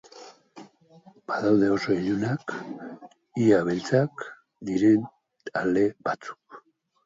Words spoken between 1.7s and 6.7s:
oso ilunak, ia beltzak, diren ale batzuk.